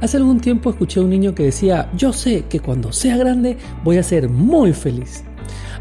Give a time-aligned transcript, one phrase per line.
[0.00, 3.56] Hace algún tiempo escuché a un niño que decía, yo sé que cuando sea grande
[3.82, 5.24] voy a ser muy feliz.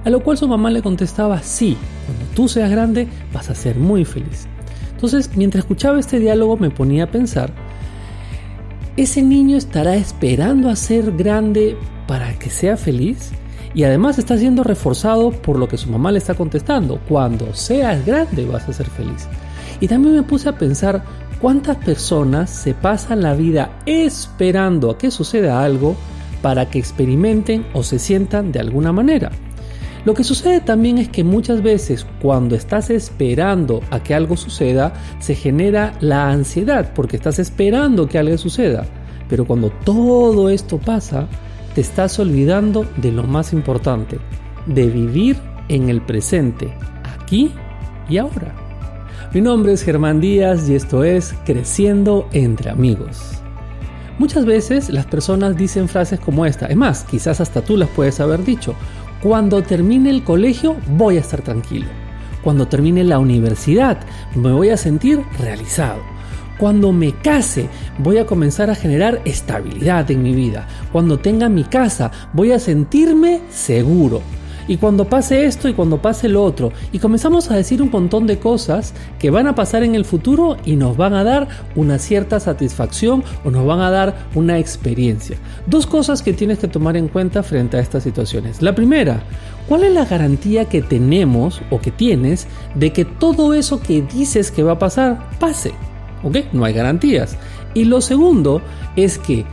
[0.04, 3.78] A lo cual su mamá le contestaba, sí, cuando tú seas grande vas a ser
[3.78, 4.48] muy feliz.
[4.92, 7.54] Entonces, mientras escuchaba este diálogo me ponía a pensar,
[8.96, 11.78] ¿ese niño estará esperando a ser grande
[12.08, 13.32] para que sea feliz?
[13.76, 18.04] Y además está siendo reforzado por lo que su mamá le está contestando, cuando seas
[18.04, 19.28] grande vas a ser feliz.
[19.80, 21.04] Y también me puse a pensar
[21.42, 25.96] cuántas personas se pasan la vida esperando a que suceda algo
[26.42, 29.32] para que experimenten o se sientan de alguna manera.
[30.06, 34.94] Lo que sucede también es que muchas veces cuando estás esperando a que algo suceda,
[35.20, 38.86] se genera la ansiedad porque estás esperando que algo suceda.
[39.28, 41.28] Pero cuando todo esto pasa,
[41.76, 44.18] te estás olvidando de lo más importante,
[44.66, 46.74] de vivir en el presente,
[47.04, 47.52] aquí
[48.08, 48.67] y ahora.
[49.38, 53.34] Mi nombre es Germán Díaz y esto es Creciendo entre amigos.
[54.18, 58.20] Muchas veces las personas dicen frases como esta, es más, quizás hasta tú las puedes
[58.20, 58.74] haber dicho,
[59.22, 61.86] cuando termine el colegio voy a estar tranquilo,
[62.44, 64.00] cuando termine la universidad
[64.34, 66.02] me voy a sentir realizado,
[66.58, 71.64] cuando me case voy a comenzar a generar estabilidad en mi vida, cuando tenga mi
[71.64, 74.24] casa voy a sentirme seguro,
[74.68, 76.72] y cuando pase esto y cuando pase lo otro.
[76.92, 80.58] Y comenzamos a decir un montón de cosas que van a pasar en el futuro
[80.66, 85.38] y nos van a dar una cierta satisfacción o nos van a dar una experiencia.
[85.66, 88.62] Dos cosas que tienes que tomar en cuenta frente a estas situaciones.
[88.62, 89.24] La primera,
[89.68, 94.52] ¿cuál es la garantía que tenemos o que tienes de que todo eso que dices
[94.52, 95.72] que va a pasar pase?
[96.24, 96.38] ¿Ok?
[96.52, 97.38] No hay garantías.
[97.74, 98.62] Y lo segundo
[98.96, 99.46] es que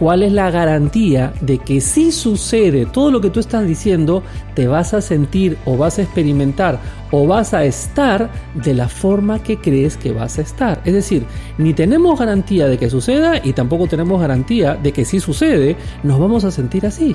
[0.00, 4.22] ¿Cuál es la garantía de que si sucede todo lo que tú estás diciendo,
[4.54, 9.42] te vas a sentir o vas a experimentar o vas a estar de la forma
[9.42, 10.80] que crees que vas a estar?
[10.86, 11.26] Es decir,
[11.58, 16.18] ni tenemos garantía de que suceda y tampoco tenemos garantía de que si sucede, nos
[16.18, 17.14] vamos a sentir así.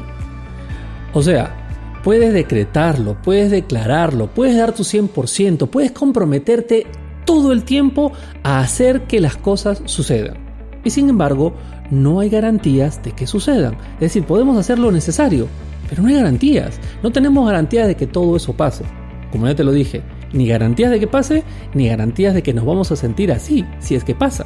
[1.12, 1.56] O sea,
[2.04, 6.86] puedes decretarlo, puedes declararlo, puedes dar tu 100%, puedes comprometerte
[7.26, 8.12] todo el tiempo
[8.44, 10.38] a hacer que las cosas sucedan.
[10.84, 11.56] Y sin embargo,
[11.92, 13.76] no hay garantías de que sucedan.
[13.96, 15.48] Es decir, podemos hacer lo necesario,
[15.90, 16.80] pero no hay garantías.
[17.04, 18.84] No tenemos garantías de que todo eso pase.
[19.32, 20.02] Como ya te lo dije,
[20.34, 23.96] ni garantías de que pase, ni garantías de que nos vamos a sentir así si
[23.96, 24.46] es que pasa.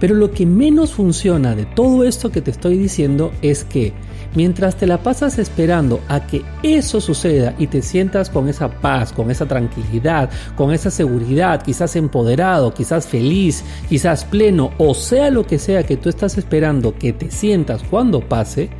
[0.00, 3.92] Pero lo que menos funciona de todo esto que te estoy diciendo es que
[4.34, 9.12] mientras te la pasas esperando a que eso suceda y te sientas con esa paz,
[9.12, 15.46] con esa tranquilidad, con esa seguridad, quizás empoderado, quizás feliz, quizás pleno, o sea lo
[15.46, 18.70] que sea que tú estás esperando que te sientas cuando pase,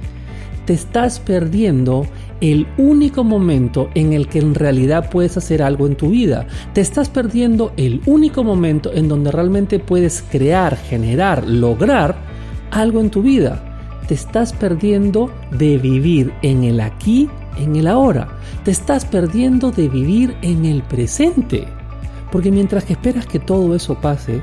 [0.67, 2.07] te estás perdiendo
[2.41, 6.47] el único momento en el que en realidad puedes hacer algo en tu vida.
[6.73, 12.17] Te estás perdiendo el único momento en donde realmente puedes crear, generar, lograr
[12.71, 13.74] algo en tu vida
[14.07, 17.29] te estás perdiendo de vivir en el aquí,
[17.59, 18.29] en el ahora.
[18.65, 21.67] Te estás perdiendo de vivir en el presente.
[22.31, 24.43] Porque mientras que esperas que todo eso pase,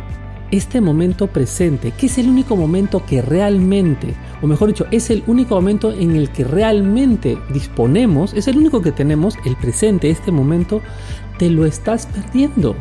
[0.51, 5.23] este momento presente, que es el único momento que realmente, o mejor dicho, es el
[5.27, 10.31] único momento en el que realmente disponemos, es el único que tenemos, el presente, este
[10.31, 10.81] momento,
[11.37, 12.75] te lo estás perdiendo.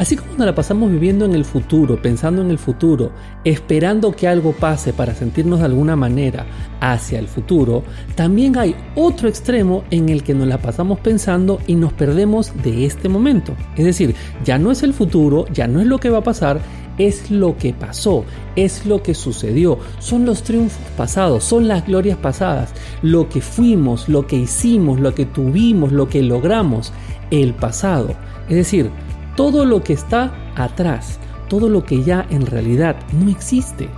[0.00, 3.12] Así como nos la pasamos viviendo en el futuro, pensando en el futuro,
[3.44, 6.46] esperando que algo pase para sentirnos de alguna manera
[6.80, 7.82] hacia el futuro,
[8.14, 12.86] también hay otro extremo en el que nos la pasamos pensando y nos perdemos de
[12.86, 13.54] este momento.
[13.76, 16.62] Es decir, ya no es el futuro, ya no es lo que va a pasar,
[16.96, 18.24] es lo que pasó,
[18.56, 22.72] es lo que sucedió, son los triunfos pasados, son las glorias pasadas,
[23.02, 26.90] lo que fuimos, lo que hicimos, lo que tuvimos, lo que logramos,
[27.30, 28.14] el pasado.
[28.48, 28.90] Es decir,
[29.36, 31.18] todo lo que está atrás,
[31.48, 33.88] todo lo que ya en realidad no existe.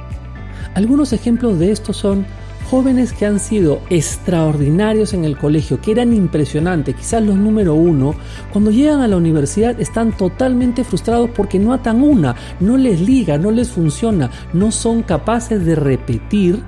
[0.74, 2.24] Algunos ejemplos de esto son
[2.70, 8.14] jóvenes que han sido extraordinarios en el colegio, que eran impresionantes, quizás los número uno,
[8.50, 13.36] cuando llegan a la universidad están totalmente frustrados porque no atan una, no les liga,
[13.36, 16.62] no les funciona, no son capaces de repetir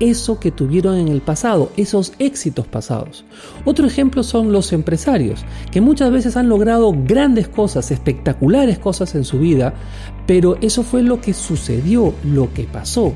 [0.00, 3.24] eso que tuvieron en el pasado, esos éxitos pasados.
[3.64, 9.24] Otro ejemplo son los empresarios, que muchas veces han logrado grandes cosas, espectaculares cosas en
[9.24, 9.74] su vida,
[10.26, 13.12] pero eso fue lo que sucedió, lo que pasó.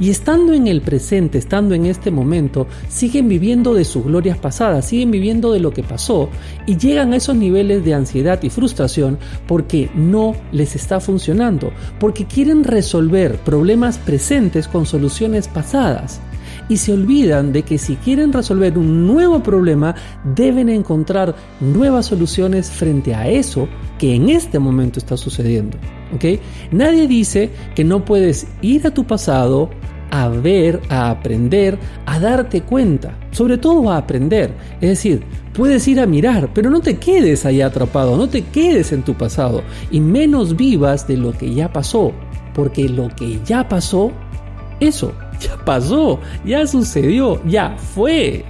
[0.00, 4.86] Y estando en el presente, estando en este momento, siguen viviendo de sus glorias pasadas,
[4.86, 6.28] siguen viviendo de lo que pasó
[6.66, 12.26] y llegan a esos niveles de ansiedad y frustración porque no les está funcionando, porque
[12.26, 16.20] quieren resolver problemas presentes con soluciones pasadas.
[16.68, 19.94] Y se olvidan de que si quieren resolver un nuevo problema
[20.24, 23.68] deben encontrar nuevas soluciones frente a eso
[23.98, 25.78] que en este momento está sucediendo.
[26.70, 29.70] Nadie dice que no puedes ir a tu pasado,
[30.10, 34.52] a ver, a aprender, a darte cuenta, sobre todo a aprender.
[34.80, 35.22] Es decir,
[35.54, 39.14] puedes ir a mirar, pero no te quedes ahí atrapado, no te quedes en tu
[39.14, 42.12] pasado y menos vivas de lo que ya pasó,
[42.54, 44.12] porque lo que ya pasó,
[44.80, 48.44] eso ya pasó, ya sucedió, ya fue.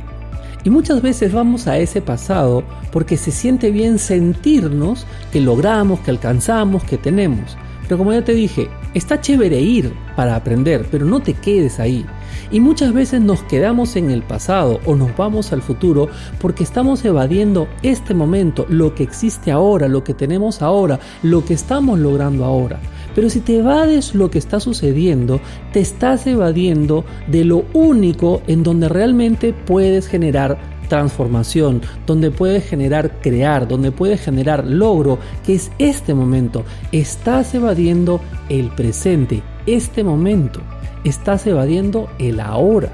[0.64, 2.62] Y muchas veces vamos a ese pasado
[2.92, 7.56] porque se siente bien sentirnos que logramos, que alcanzamos, que tenemos.
[7.82, 12.06] Pero como ya te dije, está chévere ir para aprender, pero no te quedes ahí.
[12.52, 16.08] Y muchas veces nos quedamos en el pasado o nos vamos al futuro
[16.38, 21.54] porque estamos evadiendo este momento, lo que existe ahora, lo que tenemos ahora, lo que
[21.54, 22.78] estamos logrando ahora.
[23.14, 25.40] Pero si te evades lo que está sucediendo,
[25.72, 30.58] te estás evadiendo de lo único en donde realmente puedes generar
[30.88, 36.64] transformación, donde puedes generar crear, donde puedes generar logro, que es este momento.
[36.92, 38.20] Estás evadiendo
[38.50, 40.60] el presente, este momento.
[41.04, 42.92] Estás evadiendo el ahora.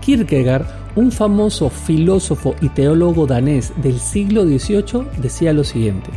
[0.00, 0.66] Kierkegaard,
[0.96, 6.10] un famoso filósofo y teólogo danés del siglo XVIII, decía lo siguiente.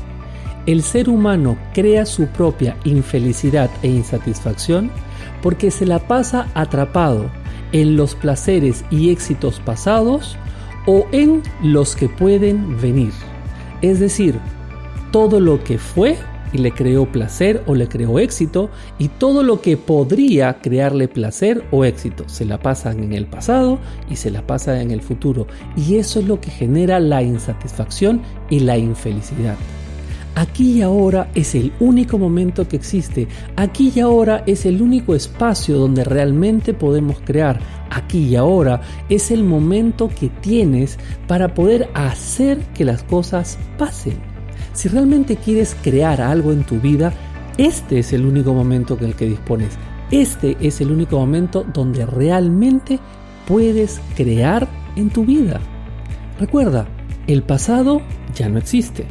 [0.66, 4.89] El ser humano crea su propia infelicidad e insatisfacción
[5.42, 7.30] porque se la pasa atrapado
[7.72, 10.38] en los placeres y éxitos pasados
[10.88, 13.12] o en los que pueden venir.
[13.81, 14.39] Es decir,
[15.12, 16.18] todo lo que fue
[16.53, 18.69] y le creó placer o le creó éxito
[19.00, 22.24] y todo lo que podría crearle placer o éxito.
[22.27, 25.47] Se la pasan en el pasado y se la pasa en el futuro.
[25.75, 29.56] Y eso es lo que genera la insatisfacción y la infelicidad.
[30.36, 33.30] Aquí y ahora es el único momento que existe.
[33.56, 37.59] Aquí y ahora es el único espacio donde realmente podemos crear.
[37.89, 44.34] Aquí y ahora es el momento que tienes para poder hacer que las cosas pasen.
[44.75, 47.13] Si realmente quieres crear algo en tu vida,
[47.57, 49.77] este es el único momento en el que dispones.
[50.12, 53.00] Este es el único momento donde realmente
[53.48, 54.68] puedes crear
[54.98, 55.62] en tu vida.
[56.39, 56.86] Recuerda,
[57.25, 58.01] el pasado
[58.36, 59.06] ya no existe.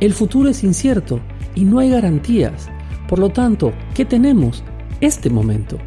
[0.00, 1.20] El futuro es incierto
[1.54, 2.68] y no hay garantías.
[3.08, 4.64] Por lo tanto, ¿qué tenemos?
[5.00, 5.78] Este momento.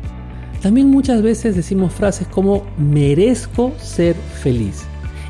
[0.62, 4.86] También muchas veces decimos frases como merezco ser feliz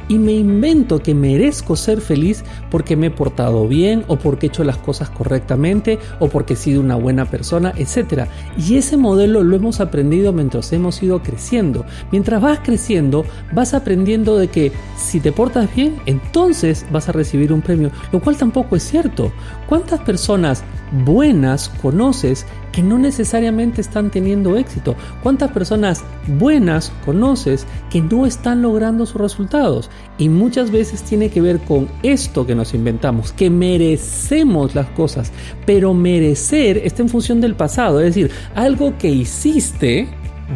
[0.10, 4.50] y me invento que merezco ser feliz porque me he portado bien o porque he
[4.50, 8.26] hecho las cosas correctamente o porque he sido una buena persona, etc.
[8.58, 11.86] Y ese modelo lo hemos aprendido mientras hemos ido creciendo.
[12.12, 13.24] Mientras vas creciendo,
[13.54, 18.20] vas aprendiendo de que si te portas bien, entonces vas a recibir un premio, lo
[18.20, 19.32] cual tampoco es cierto.
[19.68, 24.96] ¿Cuántas personas buenas conoces que no necesariamente están teniendo éxito?
[25.24, 29.90] ¿Cuántas personas buenas conoces que no están logrando sus resultados?
[30.18, 35.32] Y muchas veces tiene que ver con esto que nos inventamos, que merecemos las cosas,
[35.66, 40.08] pero merecer está en función del pasado, es decir, algo que hiciste,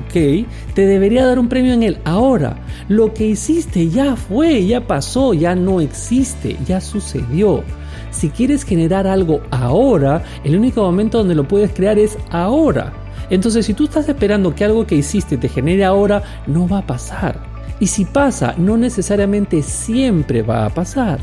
[0.06, 0.48] ¿ok?
[0.74, 2.58] Te debería dar un premio en el ahora.
[2.88, 7.64] Lo que hiciste ya fue, ya pasó, ya no existe, ya sucedió.
[8.14, 12.94] Si quieres generar algo ahora, el único momento donde lo puedes crear es ahora.
[13.30, 16.88] Entonces, si tú estás esperando que algo que hiciste te genere ahora, no va a
[16.88, 17.42] pasar.
[17.80, 21.20] Y si pasa, no necesariamente siempre va a pasar.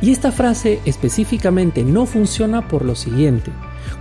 [0.00, 3.52] Y esta frase específicamente no funciona por lo siguiente.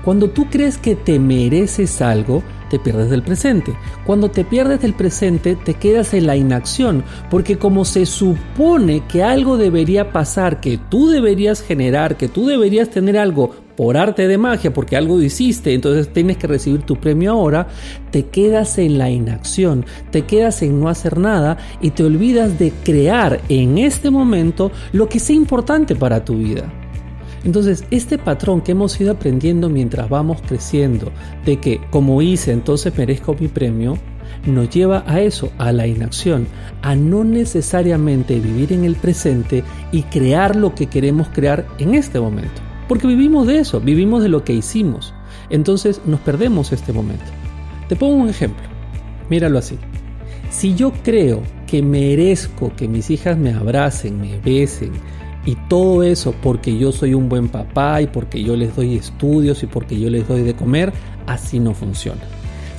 [0.03, 3.73] Cuando tú crees que te mereces algo, te pierdes del presente.
[4.05, 9.23] Cuando te pierdes del presente, te quedas en la inacción, porque como se supone que
[9.23, 14.37] algo debería pasar, que tú deberías generar, que tú deberías tener algo por arte de
[14.37, 17.67] magia, porque algo hiciste, entonces tienes que recibir tu premio ahora,
[18.09, 22.71] te quedas en la inacción, te quedas en no hacer nada y te olvidas de
[22.83, 26.71] crear en este momento lo que sea importante para tu vida.
[27.43, 31.11] Entonces, este patrón que hemos ido aprendiendo mientras vamos creciendo,
[31.45, 33.97] de que como hice, entonces merezco mi premio,
[34.45, 36.47] nos lleva a eso, a la inacción,
[36.81, 42.19] a no necesariamente vivir en el presente y crear lo que queremos crear en este
[42.19, 42.61] momento.
[42.87, 45.13] Porque vivimos de eso, vivimos de lo que hicimos.
[45.49, 47.25] Entonces nos perdemos este momento.
[47.87, 48.63] Te pongo un ejemplo.
[49.29, 49.77] Míralo así.
[50.49, 54.91] Si yo creo que merezco que mis hijas me abracen, me besen,
[55.45, 59.63] y todo eso porque yo soy un buen papá y porque yo les doy estudios
[59.63, 60.93] y porque yo les doy de comer,
[61.25, 62.21] así no funciona.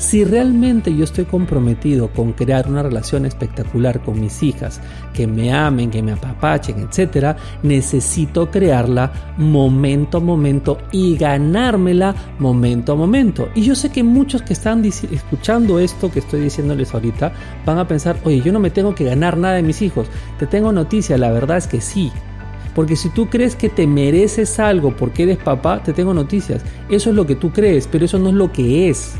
[0.02, 4.80] Si realmente yo estoy comprometido con crear una relación espectacular con mis hijas,
[5.14, 12.92] que me amen, que me apapachen, etc., necesito crearla momento a momento y ganármela momento
[12.92, 13.48] a momento.
[13.54, 17.32] Y yo sé que muchos que están escuchando esto que estoy diciéndoles ahorita
[17.64, 20.08] van a pensar, oye, yo no me tengo que ganar nada de mis hijos.
[20.36, 22.10] Te tengo noticia, la verdad es que sí.
[22.74, 26.62] Porque si tú crees que te mereces algo porque eres papá, te tengo noticias.
[26.88, 29.14] Eso es lo que tú crees, pero eso no es lo que es.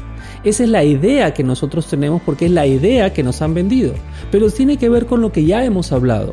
[0.44, 3.94] Esa es la idea que nosotros tenemos porque es la idea que nos han vendido.
[4.30, 6.32] Pero tiene que ver con lo que ya hemos hablado.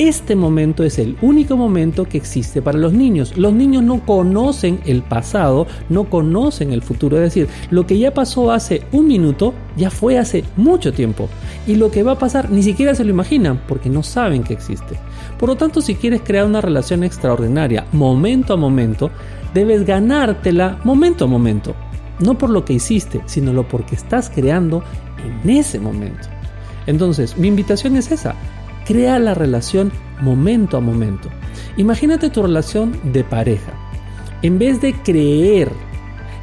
[0.00, 3.36] Este momento es el único momento que existe para los niños.
[3.36, 7.18] Los niños no conocen el pasado, no conocen el futuro.
[7.18, 11.28] Es decir, lo que ya pasó hace un minuto ya fue hace mucho tiempo.
[11.66, 14.54] Y lo que va a pasar ni siquiera se lo imaginan porque no saben que
[14.54, 14.98] existe.
[15.38, 19.10] Por lo tanto, si quieres crear una relación extraordinaria momento a momento,
[19.52, 21.74] debes ganártela momento a momento.
[22.20, 24.82] No por lo que hiciste, sino lo porque estás creando
[25.44, 26.26] en ese momento.
[26.86, 28.34] Entonces, mi invitación es esa
[28.90, 31.28] Crea la relación momento a momento.
[31.76, 33.72] Imagínate tu relación de pareja.
[34.42, 35.70] En vez de creer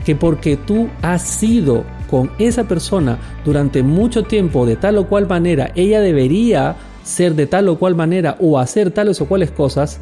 [0.05, 5.27] que porque tú has sido con esa persona durante mucho tiempo de tal o cual
[5.27, 9.99] manera, ella debería ser de tal o cual manera o hacer tales o cuales cosas,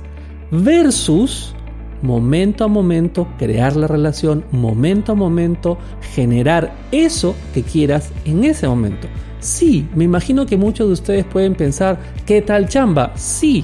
[0.52, 1.56] versus
[2.04, 5.80] momento a momento crear la relación, momento a momento
[6.14, 9.08] generar eso que quieras en ese momento.
[9.46, 13.12] Sí, me imagino que muchos de ustedes pueden pensar, ¿qué tal chamba?
[13.16, 13.64] Sí.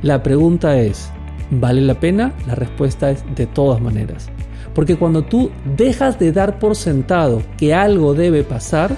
[0.00, 1.10] La pregunta es,
[1.50, 2.32] ¿vale la pena?
[2.46, 4.28] La respuesta es de todas maneras.
[4.76, 8.94] Porque cuando tú dejas de dar por sentado que algo debe pasar,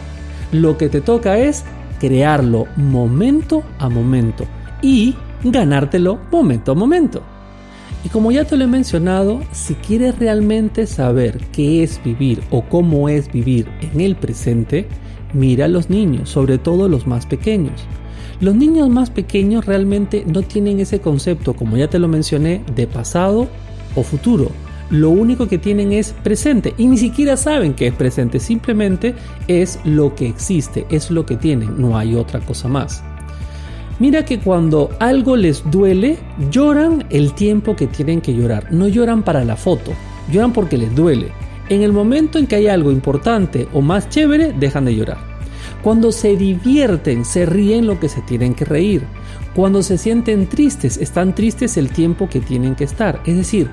[0.52, 1.64] lo que te toca es
[1.98, 4.44] crearlo momento a momento
[4.82, 7.22] y ganártelo momento a momento.
[8.04, 12.60] Y como ya te lo he mencionado, si quieres realmente saber qué es vivir o
[12.60, 14.86] cómo es vivir en el presente,
[15.32, 17.82] Mira a los niños, sobre todo los más pequeños.
[18.40, 22.86] Los niños más pequeños realmente no tienen ese concepto, como ya te lo mencioné, de
[22.86, 23.48] pasado
[23.94, 24.50] o futuro.
[24.90, 29.14] Lo único que tienen es presente y ni siquiera saben que es presente, simplemente
[29.46, 33.04] es lo que existe, es lo que tienen, no hay otra cosa más.
[34.00, 36.18] Mira que cuando algo les duele,
[36.50, 39.92] lloran el tiempo que tienen que llorar, no lloran para la foto,
[40.32, 41.28] lloran porque les duele.
[41.70, 45.18] En el momento en que hay algo importante o más chévere, dejan de llorar.
[45.82, 49.04] Cuando se divierten, se ríen lo que se tienen que reír.
[49.54, 53.22] Cuando se sienten tristes, están tristes el tiempo que tienen que estar.
[53.24, 53.70] Es decir,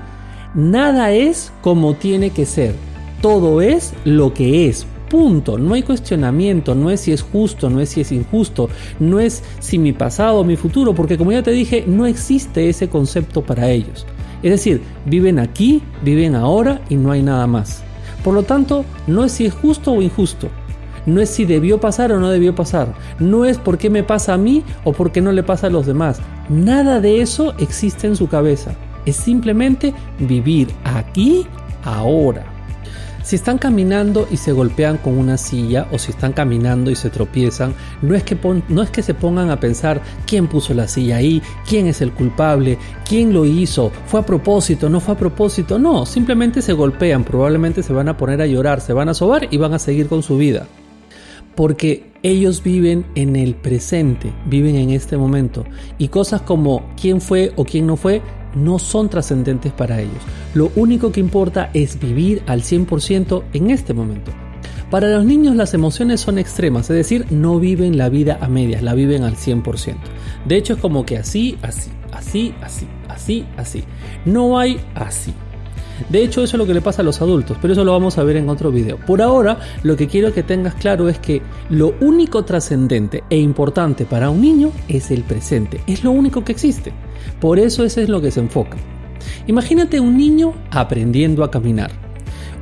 [0.54, 2.76] nada es como tiene que ser.
[3.20, 4.86] Todo es lo que es.
[5.10, 5.58] Punto.
[5.58, 6.76] No hay cuestionamiento.
[6.76, 8.70] No es si es justo, no es si es injusto.
[9.00, 10.94] No es si mi pasado o mi futuro.
[10.94, 14.06] Porque como ya te dije, no existe ese concepto para ellos.
[14.44, 17.82] Es decir, viven aquí, viven ahora y no hay nada más.
[18.28, 20.50] Por lo tanto, no es si es justo o injusto.
[21.06, 22.92] No es si debió pasar o no debió pasar.
[23.18, 25.70] No es por qué me pasa a mí o por qué no le pasa a
[25.70, 26.20] los demás.
[26.50, 28.72] Nada de eso existe en su cabeza.
[29.06, 31.46] Es simplemente vivir aquí,
[31.84, 32.57] ahora.
[33.28, 37.10] Si están caminando y se golpean con una silla o si están caminando y se
[37.10, 38.38] tropiezan, no es, que
[38.70, 42.14] no es que se pongan a pensar quién puso la silla ahí, quién es el
[42.14, 47.22] culpable, quién lo hizo, fue a propósito, no fue a propósito, no, simplemente se golpean,
[47.22, 50.08] probablemente se van a poner a llorar, se van a sobar y van a seguir
[50.08, 50.66] con su vida.
[51.54, 55.66] Porque ellos viven en el presente, viven en este momento.
[55.98, 58.22] Y cosas como quién fue o quién no fue
[58.54, 60.22] no son trascendentes para ellos.
[60.54, 64.32] Lo único que importa es vivir al 100% en este momento.
[64.90, 68.82] Para los niños las emociones son extremas, es decir, no viven la vida a medias,
[68.82, 69.96] la viven al 100%.
[70.46, 73.84] De hecho es como que así, así, así, así, así, así.
[74.24, 75.34] No hay así.
[76.08, 78.18] De hecho, eso es lo que le pasa a los adultos, pero eso lo vamos
[78.18, 78.98] a ver en otro video.
[78.98, 84.04] Por ahora, lo que quiero que tengas claro es que lo único trascendente e importante
[84.04, 86.92] para un niño es el presente, es lo único que existe.
[87.40, 88.76] Por eso eso es lo que se enfoca.
[89.46, 92.07] Imagínate un niño aprendiendo a caminar.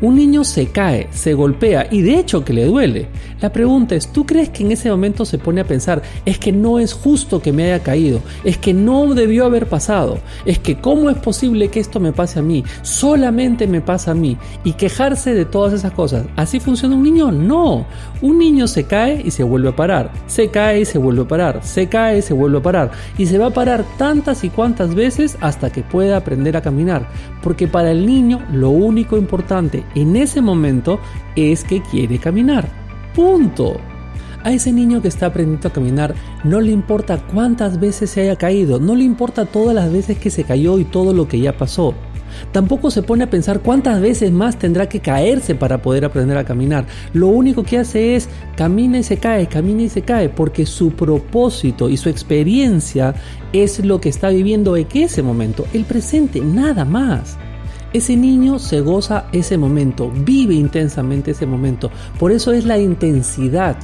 [0.03, 3.09] Un niño se cae, se golpea y de hecho que le duele.
[3.41, 6.53] La pregunta es, ¿tú crees que en ese momento se pone a pensar, es que
[6.53, 10.79] no es justo que me haya caído, es que no debió haber pasado, es que
[10.79, 14.75] cómo es posible que esto me pase a mí, solamente me pasa a mí y
[14.75, 16.27] quejarse de todas esas cosas?
[16.37, 17.33] ¿Así funciona un niño?
[17.33, 17.87] No.
[18.21, 21.29] Un niño se cae y se vuelve a parar, se cae y se vuelve a
[21.29, 24.51] parar, se cae y se vuelve a parar y se va a parar tantas y
[24.51, 27.09] cuantas veces hasta que pueda aprender a caminar,
[27.43, 31.01] porque para el niño lo único importante en ese momento
[31.37, 32.69] es que quiere caminar.
[33.15, 33.77] Punto.
[34.43, 36.15] A ese niño que está aprendiendo a caminar
[36.45, 40.31] no le importa cuántas veces se haya caído, no le importa todas las veces que
[40.31, 41.95] se cayó y todo lo que ya pasó.
[42.53, 46.45] Tampoco se pone a pensar cuántas veces más tendrá que caerse para poder aprender a
[46.45, 46.87] caminar.
[47.13, 50.93] Lo único que hace es camina y se cae, camina y se cae, porque su
[50.93, 53.15] propósito y su experiencia
[53.53, 57.39] es lo que está viviendo en ese momento, el presente, nada más.
[57.93, 61.91] Ese niño se goza ese momento, vive intensamente ese momento.
[62.19, 63.77] Por eso es la intensidad,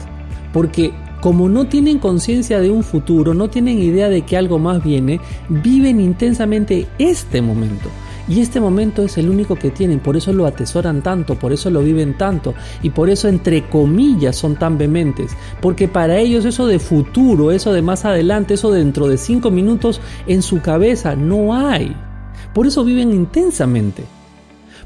[0.53, 0.93] porque
[1.23, 5.21] como no tienen conciencia de un futuro, no tienen idea de que algo más viene,
[5.49, 7.89] viven intensamente este momento.
[8.29, 11.71] Y este momento es el único que tienen, por eso lo atesoran tanto, por eso
[11.71, 16.67] lo viven tanto y por eso entre comillas son tan vehementes, porque para ellos eso
[16.67, 21.55] de futuro, eso de más adelante, eso dentro de cinco minutos en su cabeza no
[21.55, 21.97] hay.
[22.55, 24.05] Por eso viven intensamente.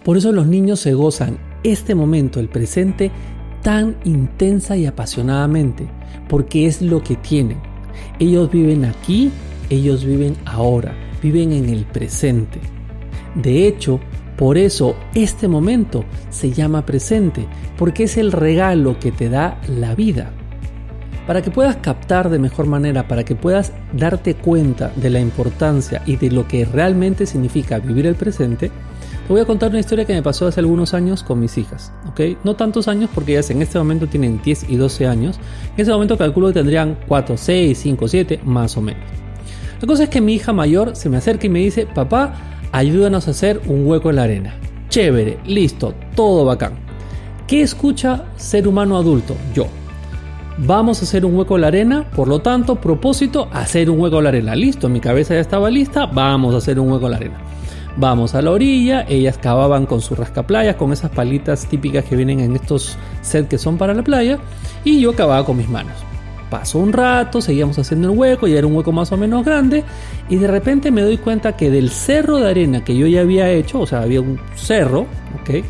[0.04, 3.10] Por eso los niños se gozan este momento, el presente,
[3.62, 5.88] tan intensa y apasionadamente,
[6.28, 7.58] porque es lo que tienen.
[8.20, 9.32] Ellos viven aquí,
[9.68, 12.60] ellos viven ahora, viven en el presente.
[13.34, 13.98] De hecho,
[14.36, 17.46] por eso este momento se llama presente,
[17.76, 20.30] porque es el regalo que te da la vida.
[21.26, 26.02] Para que puedas captar de mejor manera, para que puedas darte cuenta de la importancia
[26.06, 30.04] y de lo que realmente significa vivir el presente, te voy a contar una historia
[30.04, 31.92] que me pasó hace algunos años con mis hijas.
[32.44, 35.40] No tantos años porque ellas en este momento tienen 10 y 12 años.
[35.74, 39.02] En ese momento calculo que tendrían 4, 6, 5, 7, más o menos.
[39.80, 42.34] La cosa es que mi hija mayor se me acerca y me dice, papá,
[42.70, 44.54] ayúdanos a hacer un hueco en la arena.
[44.90, 46.74] Chévere, listo, todo bacán.
[47.48, 49.36] ¿Qué escucha ser humano adulto?
[49.52, 49.66] Yo.
[50.58, 54.18] Vamos a hacer un hueco en la arena, por lo tanto, propósito, hacer un hueco
[54.18, 54.54] en la arena.
[54.54, 57.36] Listo, mi cabeza ya estaba lista, vamos a hacer un hueco en la arena.
[57.98, 62.40] Vamos a la orilla, ellas cavaban con sus rascaplayas, con esas palitas típicas que vienen
[62.40, 64.38] en estos sets que son para la playa,
[64.82, 65.92] y yo cavaba con mis manos.
[66.48, 69.84] Pasó un rato, seguíamos haciendo el hueco, ya era un hueco más o menos grande,
[70.30, 73.50] y de repente me doy cuenta que del cerro de arena que yo ya había
[73.50, 75.00] hecho, o sea, había un cerro,
[75.40, 75.62] ¿ok?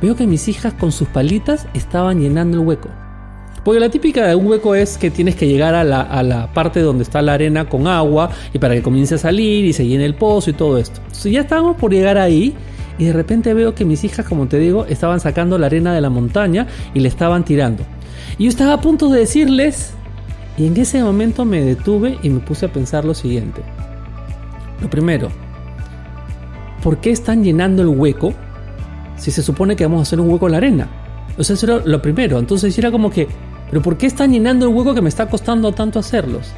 [0.00, 2.88] Veo que mis hijas con sus palitas estaban llenando el hueco.
[3.64, 7.04] Porque la típica de un hueco es que tienes que llegar a la, parte donde
[7.04, 10.14] está la arena con agua y para que comience a salir y se llene el
[10.14, 11.00] pozo y todo esto.
[11.02, 12.54] Entonces ya estábamos por llegar ahí
[12.98, 16.00] y de repente veo que mis hijas, como te digo, estaban sacando la arena de
[16.00, 17.84] la montaña y le estaban tirando.
[18.36, 19.94] Y yo estaba a punto de decirles,
[20.58, 23.62] y en ese momento me detuve y me puse a pensar lo siguiente.
[24.80, 25.30] Lo primero,
[26.82, 28.34] ¿por qué están llenando el hueco
[29.16, 30.88] si se supone que vamos a hacer un hueco en la arena?
[31.38, 32.38] O sea, eso era lo primero.
[32.38, 33.28] Entonces era como que,
[33.72, 36.52] ¿pero por qué están llenando el hueco que me está costando tanto hacerlos?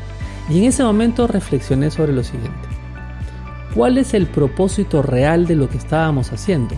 [0.51, 2.69] Y en ese momento reflexioné sobre lo siguiente.
[3.73, 6.75] ¿Cuál es el propósito real de lo que estábamos haciendo?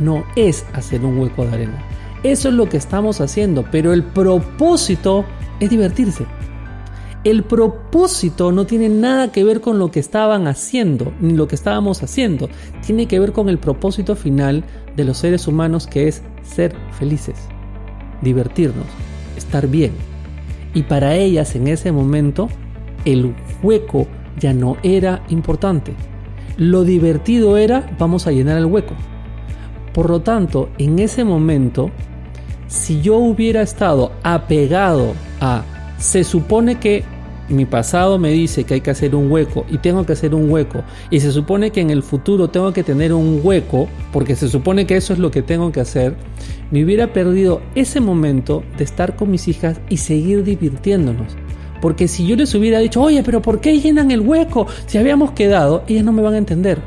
[0.00, 1.84] No es hacer un hueco de arena.
[2.22, 5.26] Eso es lo que estamos haciendo, pero el propósito
[5.60, 6.24] es divertirse.
[7.22, 11.56] El propósito no tiene nada que ver con lo que estaban haciendo, ni lo que
[11.56, 12.48] estábamos haciendo.
[12.86, 14.64] Tiene que ver con el propósito final
[14.96, 17.36] de los seres humanos que es ser felices,
[18.22, 18.86] divertirnos,
[19.60, 19.92] bien.
[20.74, 22.48] Y para ellas en ese momento
[23.04, 24.06] el hueco
[24.38, 25.94] ya no era importante.
[26.56, 28.94] Lo divertido era vamos a llenar el hueco.
[29.92, 31.90] Por lo tanto, en ese momento,
[32.66, 35.62] si yo hubiera estado apegado a
[35.98, 37.04] se supone que
[37.48, 40.50] mi pasado me dice que hay que hacer un hueco y tengo que hacer un
[40.50, 44.48] hueco y se supone que en el futuro tengo que tener un hueco porque se
[44.48, 46.16] supone que eso es lo que tengo que hacer,
[46.70, 51.36] me hubiera perdido ese momento de estar con mis hijas y seguir divirtiéndonos.
[51.80, 54.66] Porque si yo les hubiera dicho, oye, pero ¿por qué llenan el hueco?
[54.86, 56.78] Si habíamos quedado, ellas no me van a entender.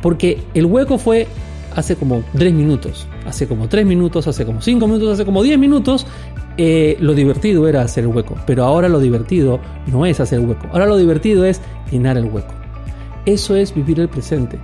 [0.00, 1.26] Porque el hueco fue
[1.74, 5.58] hace como 3 minutos, hace como 3 minutos, hace como 5 minutos, hace como 10
[5.58, 6.06] minutos
[6.56, 10.46] eh, lo divertido era hacer el hueco, pero ahora lo divertido no es hacer el
[10.46, 11.60] hueco, ahora lo divertido es
[11.90, 12.54] llenar el hueco.
[13.24, 14.58] Eso es vivir el presente,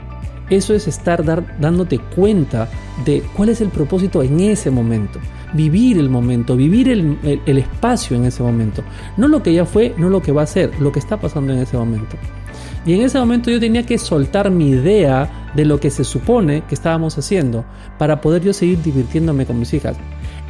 [0.50, 1.24] eso es estar
[1.60, 2.68] dándote cuenta
[3.04, 5.20] de cuál es el propósito en ese momento,
[5.54, 8.82] vivir el momento, vivir el espacio en ese momento,
[9.16, 11.52] no lo que ya fue, no lo que va a ser, lo que está pasando
[11.52, 12.16] en ese momento.
[12.86, 16.62] Y en ese momento yo tenía que soltar mi idea de lo que se supone
[16.68, 17.64] que estábamos haciendo
[17.98, 19.96] para poder yo seguir divirtiéndome con mis hijas.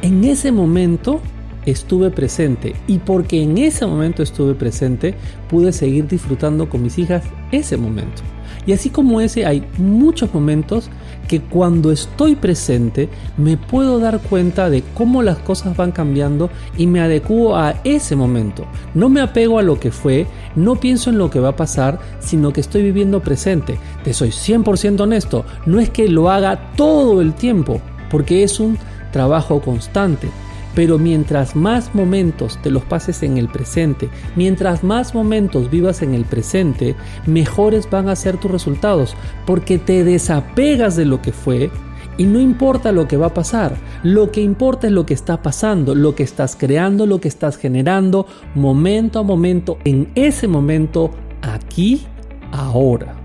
[0.01, 1.19] En ese momento
[1.65, 5.15] estuve presente y porque en ese momento estuve presente
[5.49, 8.21] pude seguir disfrutando con mis hijas ese momento.
[8.65, 10.89] Y así como ese hay muchos momentos
[11.27, 16.87] que cuando estoy presente me puedo dar cuenta de cómo las cosas van cambiando y
[16.87, 18.65] me adecuo a ese momento.
[18.93, 21.99] No me apego a lo que fue, no pienso en lo que va a pasar,
[22.19, 23.77] sino que estoy viviendo presente.
[24.05, 28.77] Te soy 100% honesto, no es que lo haga todo el tiempo, porque es un
[29.11, 30.29] trabajo constante.
[30.75, 36.13] Pero mientras más momentos te los pases en el presente, mientras más momentos vivas en
[36.13, 36.95] el presente,
[37.25, 41.71] mejores van a ser tus resultados, porque te desapegas de lo que fue
[42.17, 45.41] y no importa lo que va a pasar, lo que importa es lo que está
[45.41, 51.11] pasando, lo que estás creando, lo que estás generando, momento a momento, en ese momento,
[51.41, 52.05] aquí,
[52.51, 53.18] ahora.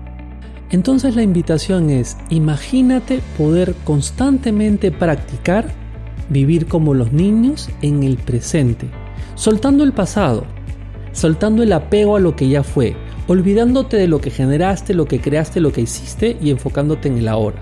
[0.71, 5.71] Entonces la invitación es, imagínate poder constantemente practicar
[6.29, 8.89] vivir como los niños en el presente,
[9.35, 10.45] soltando el pasado,
[11.11, 12.95] soltando el apego a lo que ya fue,
[13.27, 17.27] olvidándote de lo que generaste, lo que creaste, lo que hiciste y enfocándote en el
[17.27, 17.61] ahora.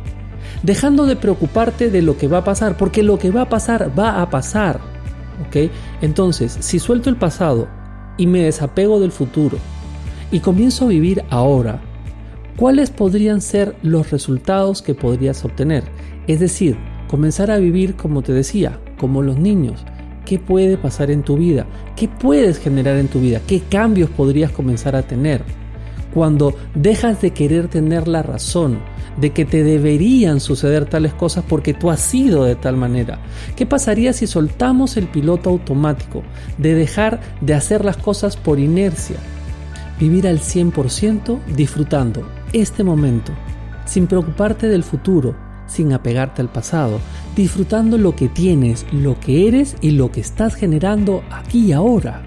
[0.62, 3.92] Dejando de preocuparte de lo que va a pasar, porque lo que va a pasar
[3.98, 4.80] va a pasar.
[5.48, 5.70] ¿Ok?
[6.02, 7.68] Entonces, si suelto el pasado
[8.18, 9.58] y me desapego del futuro
[10.32, 11.82] y comienzo a vivir ahora,
[12.58, 15.84] ¿cuáles podrían ser los resultados que podrías obtener?
[16.28, 19.86] Es decir, comenzar a vivir como te decía, como los niños.
[20.26, 21.66] ¿Qué puede pasar en tu vida?
[21.96, 23.42] ¿Qué puedes generar en tu vida?
[23.46, 25.44] ¿Qué cambios podrías comenzar a tener?
[26.13, 28.80] Cuando dejas de querer tener la razón,
[29.18, 33.20] de que te deberían suceder tales cosas porque tú has sido de tal manera.
[33.56, 36.24] ¿Qué pasaría si soltamos el piloto automático
[36.58, 39.18] de dejar de hacer las cosas por inercia?
[40.00, 43.34] Vivir al 100% disfrutando este momento,
[43.86, 45.36] sin preocuparte del futuro,
[45.68, 47.00] sin apegarte al pasado,
[47.36, 52.24] disfrutando lo que tienes, lo que eres y lo que estás generando aquí y ahora.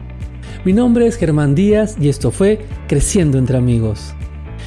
[0.64, 4.14] Mi nombre es Germán Díaz y esto fue Creciendo entre amigos.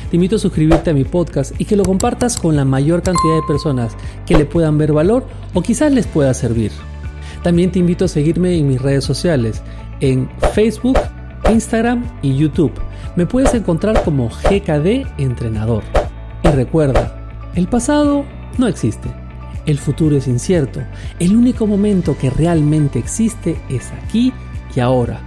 [0.10, 3.36] Te invito a suscribirte a mi podcast y que lo compartas con la mayor cantidad
[3.36, 3.96] de personas
[4.26, 6.72] que le puedan ver valor o quizás les pueda servir.
[7.44, 9.62] También te invito a seguirme en mis redes sociales,
[10.00, 10.98] en Facebook,
[11.52, 12.72] Instagram y YouTube.
[13.16, 15.84] Me puedes encontrar como GKD Entrenador.
[16.44, 17.16] Y recuerda,
[17.56, 18.26] el pasado
[18.58, 19.10] no existe.
[19.66, 20.82] El futuro es incierto.
[21.20, 24.34] El único momento que realmente existe es aquí
[24.76, 25.20] y ahora.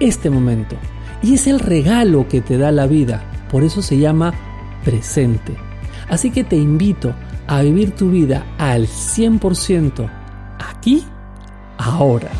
[0.00, 0.76] Este momento.
[1.22, 4.32] Y es el regalo que te da la vida por eso se llama
[4.84, 5.56] presente.
[6.08, 7.14] Así que te invito
[7.46, 10.08] a vivir tu vida al 100%
[10.58, 11.04] aquí,
[11.78, 12.30] ahora.